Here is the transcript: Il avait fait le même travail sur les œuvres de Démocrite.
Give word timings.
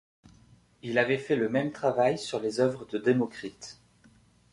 Il 0.81 0.97
avait 0.97 1.19
fait 1.19 1.35
le 1.35 1.47
même 1.47 1.71
travail 1.71 2.17
sur 2.17 2.39
les 2.39 2.59
œuvres 2.59 2.85
de 2.87 2.97
Démocrite. 2.97 3.79